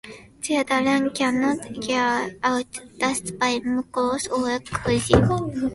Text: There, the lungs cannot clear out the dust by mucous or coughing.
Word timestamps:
There, 0.47 0.63
the 0.63 0.81
lungs 0.81 1.11
cannot 1.15 1.59
clear 1.79 2.35
out 2.41 2.71
the 2.73 2.85
dust 2.97 3.37
by 3.37 3.59
mucous 3.59 4.25
or 4.29 4.59
coughing. 4.61 5.59